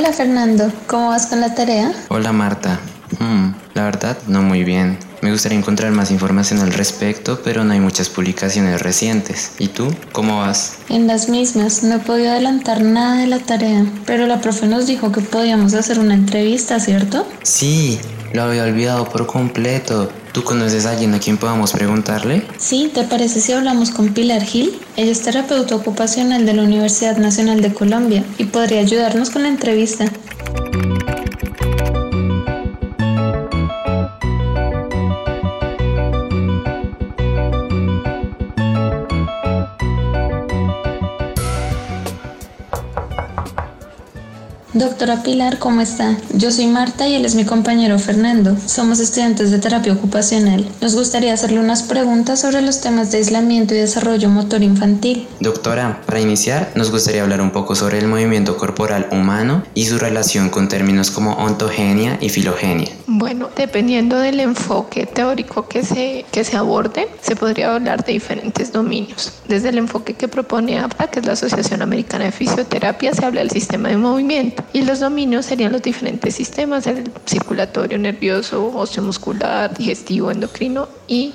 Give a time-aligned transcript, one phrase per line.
[0.00, 1.92] Hola Fernando, ¿cómo vas con la tarea?
[2.08, 2.80] Hola Marta.
[3.18, 4.98] Hmm, la verdad, no muy bien.
[5.22, 9.52] Me gustaría encontrar más información al respecto, pero no hay muchas publicaciones recientes.
[9.58, 9.94] ¿Y tú?
[10.12, 10.78] ¿Cómo vas?
[10.88, 14.86] En las mismas, no he podido adelantar nada de la tarea, pero la profe nos
[14.86, 17.26] dijo que podíamos hacer una entrevista, ¿cierto?
[17.42, 18.00] Sí,
[18.32, 20.10] lo había olvidado por completo.
[20.32, 22.44] ¿Tú conoces a alguien a quien podamos preguntarle?
[22.56, 24.78] Sí, ¿te parece si hablamos con Pilar Gil?
[24.96, 29.48] Ella es terapeuta ocupacional de la Universidad Nacional de Colombia y podría ayudarnos con la
[29.48, 30.04] entrevista.
[44.80, 46.16] Doctora Pilar, ¿cómo está?
[46.32, 48.56] Yo soy Marta y él es mi compañero Fernando.
[48.64, 50.66] Somos estudiantes de terapia ocupacional.
[50.80, 55.28] Nos gustaría hacerle unas preguntas sobre los temas de aislamiento y desarrollo motor infantil.
[55.38, 59.98] Doctora, para iniciar, nos gustaría hablar un poco sobre el movimiento corporal humano y su
[59.98, 62.88] relación con términos como ontogenia y filogenia.
[63.06, 68.72] Bueno, dependiendo del enfoque teórico que se, que se aborde, se podría hablar de diferentes
[68.72, 69.30] dominios.
[69.46, 73.40] Desde el enfoque que propone APTA, que es la Asociación Americana de Fisioterapia, se habla
[73.42, 79.76] del sistema de movimiento y los dominios serían los diferentes sistemas, el circulatorio, nervioso, osteomuscular,
[79.76, 81.34] digestivo, endocrino y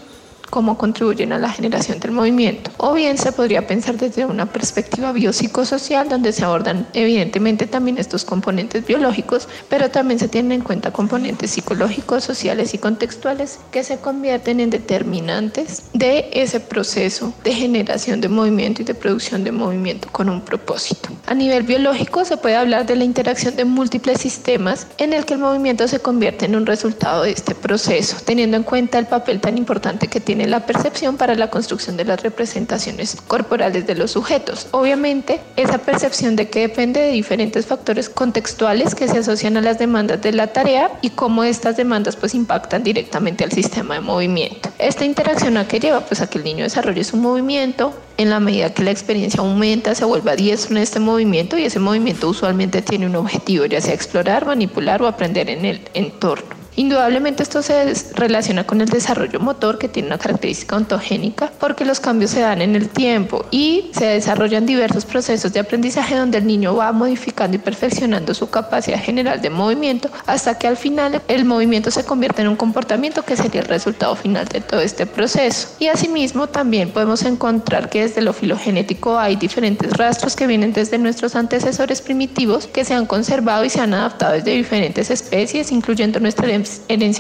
[0.55, 2.71] cómo contribuyen a la generación del movimiento.
[2.77, 8.23] O bien se podría pensar desde una perspectiva biopsicosocial, donde se abordan evidentemente también estos
[8.23, 13.97] componentes biológicos, pero también se tienen en cuenta componentes psicológicos, sociales y contextuales que se
[13.97, 20.07] convierten en determinantes de ese proceso de generación de movimiento y de producción de movimiento
[20.09, 21.09] con un propósito.
[21.25, 25.33] A nivel biológico se puede hablar de la interacción de múltiples sistemas en el que
[25.33, 29.41] el movimiento se convierte en un resultado de este proceso, teniendo en cuenta el papel
[29.41, 34.11] tan importante que tiene la percepción para la construcción de las representaciones corporales de los
[34.11, 34.67] sujetos.
[34.71, 39.79] Obviamente, esa percepción de que depende de diferentes factores contextuales que se asocian a las
[39.79, 44.69] demandas de la tarea y cómo estas demandas pues impactan directamente al sistema de movimiento.
[44.79, 48.39] Esta interacción a qué lleva pues a que el niño desarrolle su movimiento en la
[48.39, 52.81] medida que la experiencia aumenta, se vuelve diestro en este movimiento y ese movimiento usualmente
[52.81, 56.54] tiene un objetivo, ya sea explorar, manipular o aprender en el entorno.
[56.77, 62.01] Indudablemente esto se relaciona con el desarrollo motor que tiene una característica ontogénica porque los
[62.01, 66.47] cambios se dan en el tiempo y se desarrollan diversos procesos de aprendizaje donde el
[66.47, 71.45] niño va modificando y perfeccionando su capacidad general de movimiento hasta que al final el
[71.45, 75.69] movimiento se convierte en un comportamiento que sería el resultado final de todo este proceso.
[75.79, 80.97] Y asimismo también podemos encontrar que desde lo filogenético hay diferentes rastros que vienen desde
[80.97, 86.19] nuestros antecesores primitivos que se han conservado y se han adaptado desde diferentes especies, incluyendo
[86.19, 86.64] nuestra herencia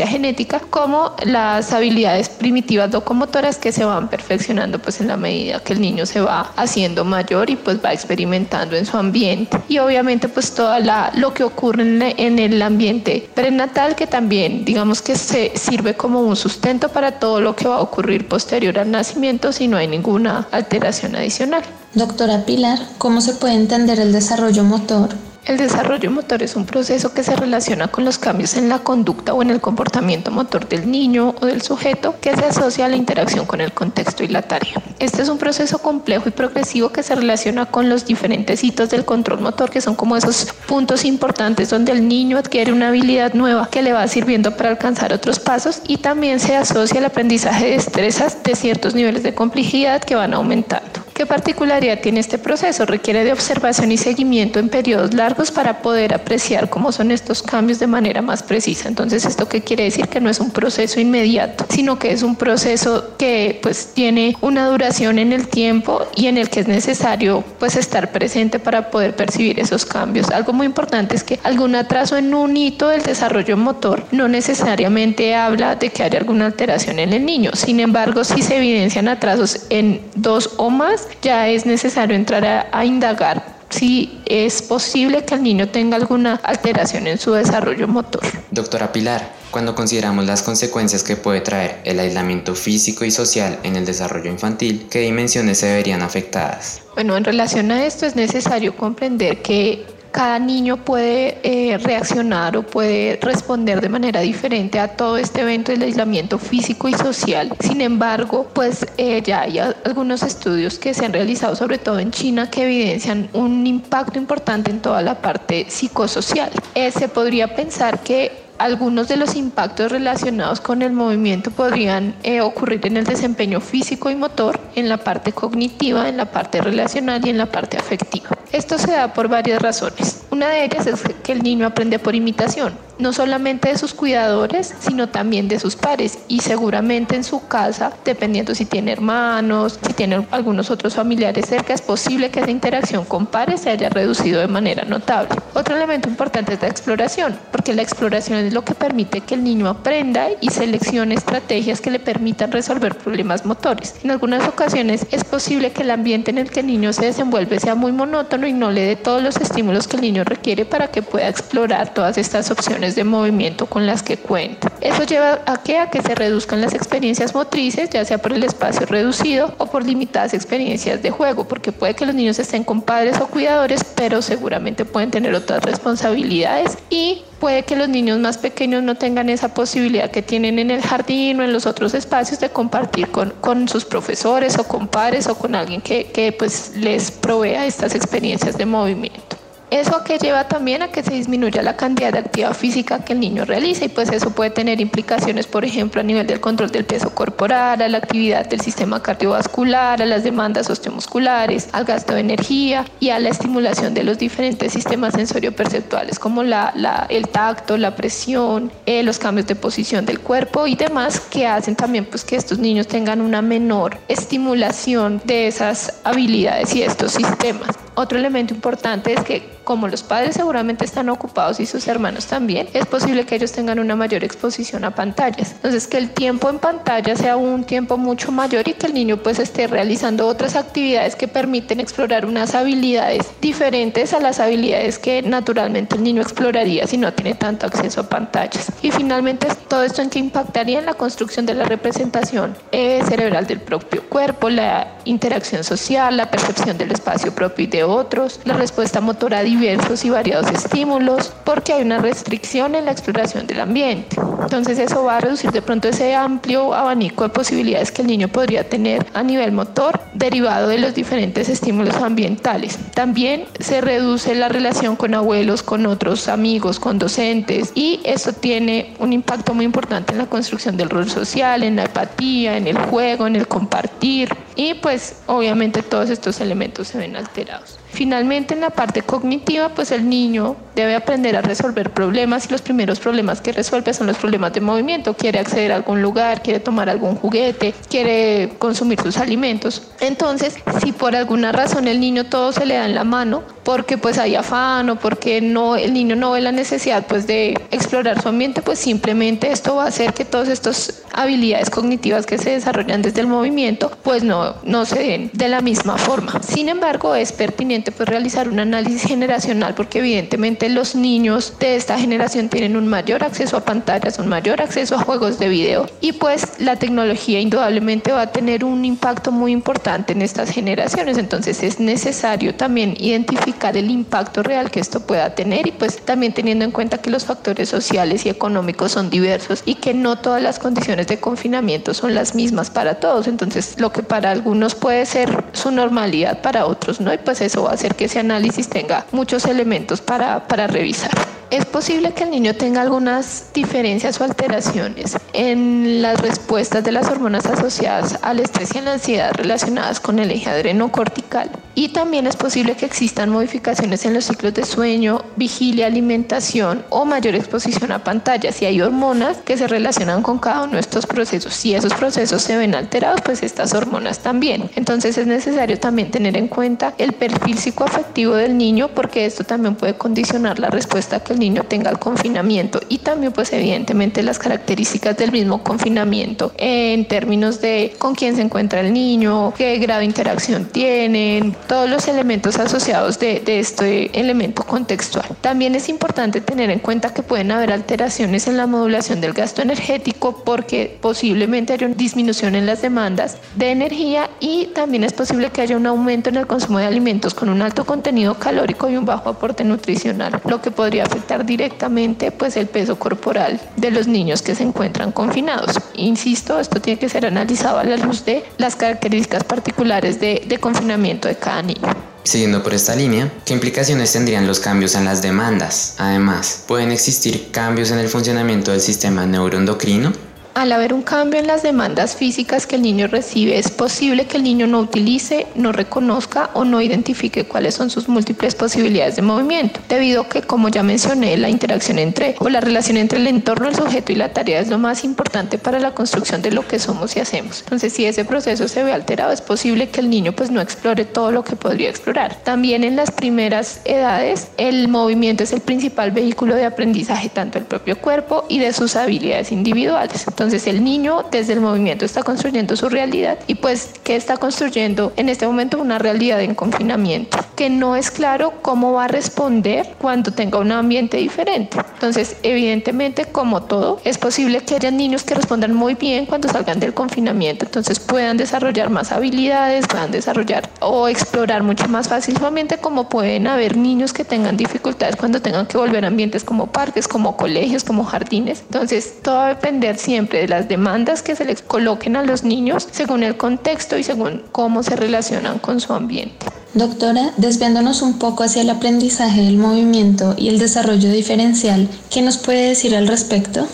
[0.07, 5.73] genética, como las habilidades primitivas locomotoras que se van perfeccionando pues en la medida que
[5.73, 9.59] el niño se va haciendo mayor y pues va experimentando en su ambiente.
[9.67, 10.75] Y obviamente pues todo
[11.15, 11.83] lo que ocurre
[12.17, 17.41] en el ambiente prenatal que también digamos que se sirve como un sustento para todo
[17.41, 21.63] lo que va a ocurrir posterior al nacimiento si no hay ninguna alteración adicional.
[21.93, 25.09] Doctora Pilar, ¿cómo se puede entender el desarrollo motor?
[25.45, 29.31] El desarrollo motor es un proceso que se relaciona con los cambios en la conducta
[29.35, 32.95] o en el comportamiento motor del niño o del sujeto que se asocia a la
[32.95, 34.73] interacción con el contexto y la tarea.
[34.97, 39.05] Este es un proceso complejo y progresivo que se relaciona con los diferentes hitos del
[39.05, 43.69] control motor, que son como esos puntos importantes donde el niño adquiere una habilidad nueva
[43.69, 47.71] que le va sirviendo para alcanzar otros pasos y también se asocia al aprendizaje de
[47.73, 50.94] destrezas de ciertos niveles de complejidad que van aumentando.
[51.15, 52.85] ¿Qué particularidad tiene este proceso?
[52.85, 57.79] Requiere de observación y seguimiento en periodos largos para poder apreciar cómo son estos cambios
[57.79, 58.89] de manera más precisa.
[58.89, 60.09] Entonces, ¿esto qué quiere decir?
[60.09, 64.67] Que no es un proceso inmediato, sino que es un proceso que pues tiene una
[64.67, 69.15] duración en el tiempo y en el que es necesario pues estar presente para poder
[69.15, 70.29] percibir esos cambios.
[70.31, 75.33] Algo muy importante es que algún atraso en un hito del desarrollo motor no necesariamente
[75.33, 77.51] habla de que haya alguna alteración en el niño.
[77.53, 82.85] Sin embargo, si se evidencian atrasos en dos o más, ya es necesario entrar a,
[82.85, 88.21] indagar si es posible que el niño tenga alguna alteración en su desarrollo motor.
[88.51, 93.75] Doctora Pilar, cuando consideramos las consecuencias que puede traer el aislamiento físico y social en
[93.75, 96.81] el desarrollo infantil, ¿qué dimensiones se verían afectadas?
[96.93, 99.85] Bueno, en relación a esto es necesario comprender que
[100.15, 105.73] cada niño puede eh, reaccionar o puede responder de manera diferente a todo este evento
[105.73, 107.51] del aislamiento físico y social.
[107.59, 112.11] Sin embargo, pues eh, ya hay algunos estudios que se han realizado, sobre todo en
[112.11, 116.49] China, que evidencian un impacto importante en toda la parte psicosocial.
[116.75, 122.41] Eh, se podría pensar que algunos de los impactos relacionados con el movimiento podrían eh,
[122.41, 127.25] ocurrir en el desempeño físico y motor, en la parte cognitiva, en la parte relacional
[127.25, 128.29] y en la parte afectiva.
[128.51, 130.23] Esto se da por varias razones.
[130.31, 134.73] Una de ellas es que el niño aprende por imitación no solamente de sus cuidadores,
[134.79, 139.93] sino también de sus pares y seguramente en su casa, dependiendo si tiene hermanos, si
[139.93, 144.39] tiene algunos otros familiares cerca, es posible que esa interacción con pares se haya reducido
[144.39, 145.35] de manera notable.
[145.53, 149.43] Otro elemento importante es la exploración, porque la exploración es lo que permite que el
[149.43, 153.95] niño aprenda y seleccione estrategias que le permitan resolver problemas motores.
[154.03, 157.59] En algunas ocasiones es posible que el ambiente en el que el niño se desenvuelve
[157.59, 160.87] sea muy monótono y no le dé todos los estímulos que el niño requiere para
[160.87, 164.71] que pueda explorar todas estas opciones de movimiento con las que cuenta.
[164.81, 168.43] Eso lleva a que, a que se reduzcan las experiencias motrices, ya sea por el
[168.43, 172.83] espacio reducido o por limitadas experiencias de juego, porque puede que los niños estén con
[172.83, 178.37] padres o cuidadores, pero seguramente pueden tener otras responsabilidades y puede que los niños más
[178.37, 182.39] pequeños no tengan esa posibilidad que tienen en el jardín o en los otros espacios
[182.39, 186.73] de compartir con, con sus profesores o con padres o con alguien que, que pues
[186.75, 189.37] les provea estas experiencias de movimiento.
[189.71, 193.19] Eso que lleva también a que se disminuya la cantidad de actividad física que el
[193.19, 196.85] niño realiza y pues eso puede tener implicaciones, por ejemplo, a nivel del control del
[196.85, 202.19] peso corporal, a la actividad del sistema cardiovascular, a las demandas osteomusculares, al gasto de
[202.19, 207.95] energía y a la estimulación de los diferentes sistemas sensorio-perceptuales como la, el tacto, la
[207.95, 212.35] presión, eh, los cambios de posición del cuerpo y demás que hacen también pues que
[212.35, 217.69] estos niños tengan una menor estimulación de esas habilidades y estos sistemas.
[217.95, 222.69] Otro elemento importante es que como los padres seguramente están ocupados y sus hermanos también,
[222.73, 225.51] es posible que ellos tengan una mayor exposición a pantallas.
[225.51, 229.17] Entonces, que el tiempo en pantalla sea un tiempo mucho mayor y que el niño
[229.17, 235.21] pues esté realizando otras actividades que permiten explorar unas habilidades diferentes a las habilidades que
[235.21, 238.71] naturalmente el niño exploraría si no tiene tanto acceso a pantallas.
[238.81, 243.47] Y finalmente, todo esto en que impactaría en la construcción de la representación eh, cerebral
[243.47, 248.53] del propio cuerpo, la interacción social, la percepción del espacio propio y de otros, la
[248.53, 254.17] respuesta motora diversos y variados estímulos, porque hay una restricción en la exploración del ambiente.
[254.41, 258.27] Entonces eso va a reducir de pronto ese amplio abanico de posibilidades que el niño
[258.27, 262.77] podría tener a nivel motor derivado de los diferentes estímulos ambientales.
[262.93, 268.93] También se reduce la relación con abuelos, con otros amigos, con docentes y eso tiene
[268.99, 272.77] un impacto muy importante en la construcción del rol social, en la empatía, en el
[272.77, 277.79] juego, en el compartir y pues obviamente todos estos elementos se ven alterados.
[277.95, 282.61] Finalmente, en la parte cognitiva, pues el niño debe aprender a resolver problemas y los
[282.61, 285.13] primeros problemas que resuelve son los problemas de movimiento.
[285.13, 289.81] Quiere acceder a algún lugar, quiere tomar algún juguete, quiere consumir sus alimentos.
[290.01, 293.97] Entonces, si por alguna razón el niño todo se le da en la mano, porque
[293.97, 298.21] pues hay afán o porque no, el niño no ve la necesidad pues de explorar
[298.21, 302.51] su ambiente, pues simplemente esto va a hacer que todas estas habilidades cognitivas que se
[302.51, 306.43] desarrollan desde el movimiento pues no, no se den de la misma forma.
[306.43, 311.97] Sin embargo, es pertinente pues realizar un análisis generacional porque evidentemente los niños de esta
[311.97, 316.13] generación tienen un mayor acceso a pantallas, un mayor acceso a juegos de video y
[316.13, 321.17] pues la tecnología indudablemente va a tener un impacto muy importante en estas generaciones.
[321.17, 326.33] Entonces es necesario también identificar el impacto real que esto pueda tener y pues también
[326.33, 330.41] teniendo en cuenta que los factores sociales y económicos son diversos y que no todas
[330.41, 333.27] las condiciones de confinamiento son las mismas para todos.
[333.27, 337.63] Entonces lo que para algunos puede ser su normalidad, para otros no y pues eso
[337.63, 341.11] va a hacer que ese análisis tenga muchos elementos para, para revisar.
[341.55, 347.07] Es posible que el niño tenga algunas diferencias o alteraciones en las respuestas de las
[347.09, 351.49] hormonas asociadas al estrés y a la ansiedad relacionadas con el eje adrenocortical.
[351.73, 357.05] Y también es posible que existan modificaciones en los ciclos de sueño, vigilia, alimentación o
[357.05, 358.55] mayor exposición a pantallas.
[358.55, 362.41] Si hay hormonas que se relacionan con cada uno de estos procesos, si esos procesos
[362.41, 364.69] se ven alterados, pues estas hormonas también.
[364.75, 369.75] Entonces es necesario también tener en cuenta el perfil psicoafectivo del niño porque esto también
[369.75, 374.39] puede condicionar la respuesta que el niño tenga al confinamiento y también pues evidentemente las
[374.39, 379.99] características del mismo confinamiento en términos de con quién se encuentra el niño, qué grado
[379.99, 385.25] de interacción tienen, todos los elementos asociados de, de este elemento contextual.
[385.41, 389.61] También es importante tener en cuenta que pueden haber alteraciones en la modulación del gasto
[389.61, 395.49] energético porque posiblemente haya una disminución en las demandas de energía y también es posible
[395.49, 398.97] que haya un aumento en el consumo de alimentos con un alto contenido calórico y
[398.97, 404.07] un bajo aporte nutricional, lo que podría afectar directamente pues el peso corporal de los
[404.07, 405.75] niños que se encuentran confinados.
[405.95, 410.57] Insisto, esto tiene que ser analizado a la luz de las características particulares de, de
[410.57, 411.87] confinamiento de cada niño.
[412.23, 415.93] Siguiendo por esta línea, ¿qué implicaciones tendrían los cambios en las demandas?
[415.99, 420.11] Además, ¿pueden existir cambios en el funcionamiento del sistema neuroendocrino?
[420.55, 424.37] Al haber un cambio en las demandas físicas que el niño recibe, es posible que
[424.37, 429.21] el niño no utilice, no reconozca o no identifique cuáles son sus múltiples posibilidades de
[429.21, 433.27] movimiento, debido a que, como ya mencioné, la interacción entre o la relación entre el
[433.27, 436.65] entorno, el sujeto y la tarea es lo más importante para la construcción de lo
[436.65, 437.59] que somos y hacemos.
[437.59, 441.03] Entonces, si ese proceso se ve alterado, es posible que el niño pues no explore
[441.03, 442.33] todo lo que podría explorar.
[442.45, 447.67] También en las primeras edades, el movimiento es el principal vehículo de aprendizaje tanto del
[447.67, 450.25] propio cuerpo y de sus habilidades individuales.
[450.25, 455.11] Entonces el niño desde el movimiento está construyendo su realidad y pues que está construyendo
[455.15, 459.95] en este momento una realidad en confinamiento que no es claro cómo va a responder
[459.97, 461.77] cuando tenga un ambiente diferente.
[461.93, 466.79] Entonces evidentemente como todo es posible que haya niños que respondan muy bien cuando salgan
[466.79, 473.09] del confinamiento, entonces puedan desarrollar más habilidades, puedan desarrollar o explorar mucho más fácilmente como
[473.09, 477.35] pueden haber niños que tengan dificultades cuando tengan que volver a ambientes como parques, como
[477.35, 478.61] colegios, como jardines.
[478.61, 482.43] Entonces todo va a depender siempre de las demandas que se les coloquen a los
[482.43, 486.45] niños según el contexto y según cómo se relacionan con su ambiente.
[486.73, 492.37] Doctora, desviándonos un poco hacia el aprendizaje del movimiento y el desarrollo diferencial, ¿qué nos
[492.37, 493.67] puede decir al respecto?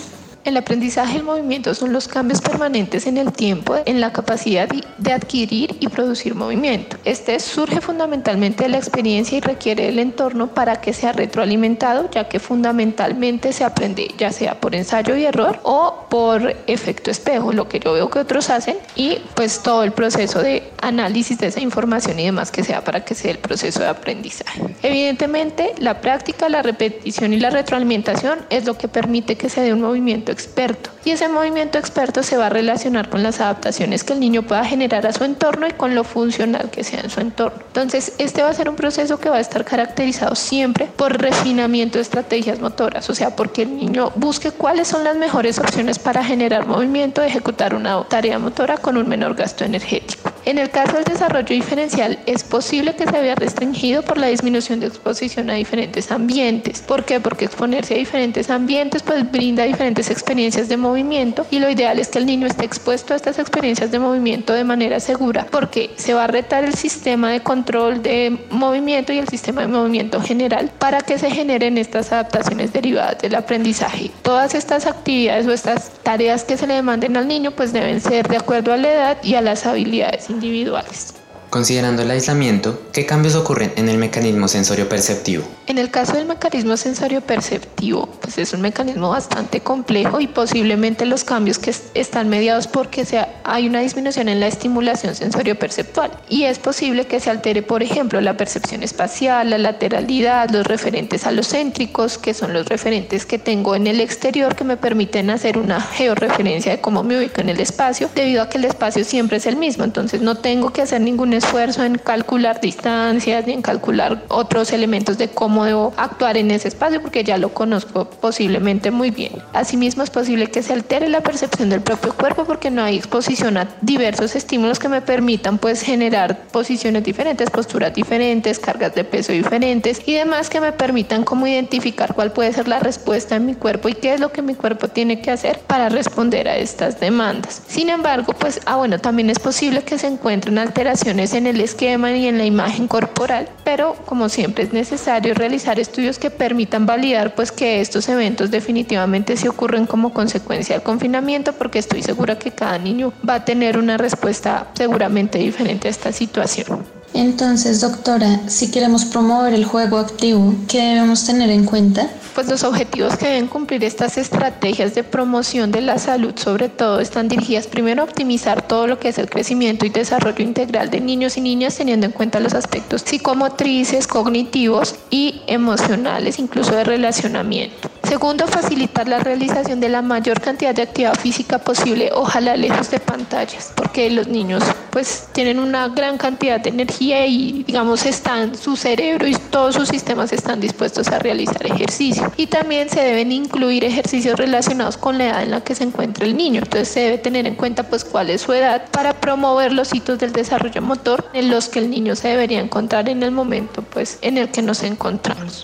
[0.44, 5.14] El aprendizaje el movimiento son los cambios permanentes en el tiempo en la capacidad de
[5.14, 6.98] adquirir y producir movimiento.
[7.06, 12.28] Este surge fundamentalmente de la experiencia y requiere del entorno para que sea retroalimentado, ya
[12.28, 17.70] que fundamentalmente se aprende ya sea por ensayo y error o por efecto espejo, lo
[17.70, 21.60] que yo veo que otros hacen, y pues todo el proceso de análisis de esa
[21.60, 24.62] información y demás que sea para que sea el proceso de aprendizaje.
[24.82, 29.74] Evidentemente, la práctica, la repetición y la retroalimentación es lo que permite que se dé
[29.74, 30.90] un movimiento experto.
[31.04, 34.64] Y ese movimiento experto se va a relacionar con las adaptaciones que el niño pueda
[34.66, 37.62] generar a su entorno y con lo funcional que sea en su entorno.
[37.68, 41.98] Entonces, este va a ser un proceso que va a estar caracterizado siempre por refinamiento
[41.98, 46.24] de estrategias motoras, o sea, porque el niño busque cuáles son las mejores opciones para
[46.24, 50.31] generar movimiento, ejecutar una tarea motora con un menor gasto energético.
[50.44, 54.80] En el caso del desarrollo diferencial, es posible que se vea restringido por la disminución
[54.80, 56.82] de exposición a diferentes ambientes.
[56.82, 57.20] ¿Por qué?
[57.20, 62.08] Porque exponerse a diferentes ambientes pues brinda diferentes experiencias de movimiento y lo ideal es
[62.08, 66.16] que el niño esté expuesto a estas experiencias de movimiento de manera segura porque se
[66.16, 70.72] va a retar el sistema de control de movimiento y el sistema de movimiento general
[70.80, 74.10] para que se generen estas adaptaciones derivadas del aprendizaje.
[74.24, 78.28] Todas estas actividades o estas tareas que se le demanden al niño pues deben ser
[78.28, 81.21] de acuerdo a la edad y a las habilidades individuales.
[81.52, 85.44] Considerando el aislamiento, ¿qué cambios ocurren en el mecanismo sensorio-perceptivo?
[85.68, 91.26] En el caso del mecanismo sensorio-perceptivo, pues es un mecanismo bastante complejo y posiblemente los
[91.26, 96.58] cambios que están mediados porque sea, hay una disminución en la estimulación sensorio-perceptual y es
[96.58, 102.34] posible que se altere, por ejemplo, la percepción espacial, la lateralidad, los referentes alocéntricos, que
[102.34, 106.80] son los referentes que tengo en el exterior que me permiten hacer una georreferencia de
[106.80, 109.84] cómo me ubico en el espacio, debido a que el espacio siempre es el mismo,
[109.84, 115.18] entonces no tengo que hacer ningún esfuerzo en calcular distancias ni en calcular otros elementos
[115.18, 119.34] de cómo debo actuar en ese espacio porque ya lo conozco posiblemente muy bien.
[119.54, 123.58] Asimismo es posible que se altere la percepción del propio cuerpo porque no hay exposición
[123.58, 129.34] a diversos estímulos que me permitan pues generar posiciones diferentes, posturas diferentes, cargas de peso
[129.34, 133.56] diferentes y demás que me permitan como identificar cuál puede ser la respuesta en mi
[133.56, 137.00] cuerpo y qué es lo que mi cuerpo tiene que hacer para responder a estas
[137.00, 137.64] demandas.
[137.68, 142.12] Sin embargo, pues, ah bueno, también es posible que se encuentren alteraciones en el esquema
[142.16, 147.36] y en la imagen corporal, pero como siempre es necesario realizar estudios que permitan validar
[147.36, 152.52] pues que estos eventos definitivamente se ocurren como consecuencia del confinamiento porque estoy segura que
[152.52, 157.01] cada niño va a tener una respuesta seguramente diferente a esta situación.
[157.14, 162.08] Entonces, doctora, si queremos promover el juego activo, ¿qué debemos tener en cuenta?
[162.34, 167.02] Pues los objetivos que deben cumplir estas estrategias de promoción de la salud, sobre todo,
[167.02, 171.02] están dirigidas primero a optimizar todo lo que es el crecimiento y desarrollo integral de
[171.02, 177.90] niños y niñas, teniendo en cuenta los aspectos psicomotrices, cognitivos y emocionales, incluso de relacionamiento.
[178.12, 183.00] Segundo, facilitar la realización de la mayor cantidad de actividad física posible, ojalá lejos de
[183.00, 188.76] pantallas, porque los niños pues tienen una gran cantidad de energía y digamos están su
[188.76, 192.30] cerebro y todos sus sistemas están dispuestos a realizar ejercicio.
[192.36, 196.26] Y también se deben incluir ejercicios relacionados con la edad en la que se encuentra
[196.26, 196.64] el niño.
[196.64, 200.20] Entonces se debe tener en cuenta pues cuál es su edad para promover los hitos
[200.20, 204.20] del desarrollo motor en los que el niño se debería encontrar en el momento pues
[204.22, 205.64] en el que nos encontramos.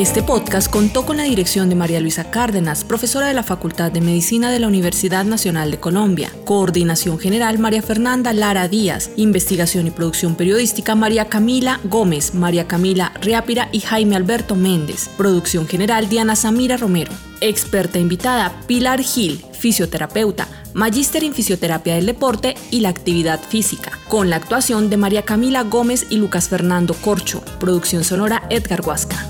[0.00, 4.00] Este podcast contó con la dirección de María Luisa Cárdenas, profesora de la Facultad de
[4.00, 6.32] Medicina de la Universidad Nacional de Colombia.
[6.46, 9.10] Coordinación General María Fernanda Lara Díaz.
[9.16, 15.10] Investigación y producción periodística María Camila Gómez, María Camila Riápira y Jaime Alberto Méndez.
[15.18, 17.12] Producción General Diana Samira Romero.
[17.42, 24.30] Experta invitada Pilar Gil, fisioterapeuta, magíster en fisioterapia del deporte y la actividad física, con
[24.30, 27.44] la actuación de María Camila Gómez y Lucas Fernando Corcho.
[27.58, 29.29] Producción sonora Edgar Huasca.